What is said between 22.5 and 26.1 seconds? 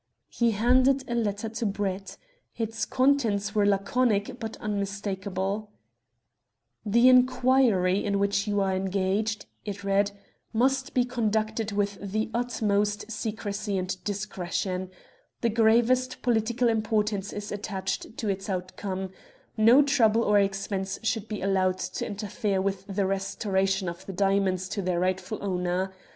with the restoration of the diamonds to their rightful owner.